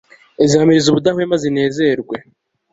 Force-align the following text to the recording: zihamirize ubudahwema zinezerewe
zihamirize 0.49 0.87
ubudahwema 0.89 1.35
zinezerewe 1.43 2.17